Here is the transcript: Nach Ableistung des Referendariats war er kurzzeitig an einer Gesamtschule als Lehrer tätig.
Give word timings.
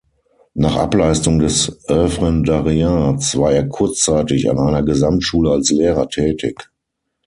Nach 0.55 0.77
Ableistung 0.77 1.37
des 1.37 1.79
Referendariats 1.87 3.37
war 3.37 3.51
er 3.51 3.69
kurzzeitig 3.69 4.49
an 4.49 4.57
einer 4.57 4.81
Gesamtschule 4.81 5.51
als 5.51 5.69
Lehrer 5.69 6.09
tätig. 6.09 6.71